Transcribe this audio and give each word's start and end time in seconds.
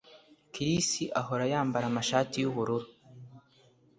Chris 0.53 0.87
ahora 1.21 1.43
yambara 1.53 1.85
amashati 1.91 2.35
yubururu 2.39 2.87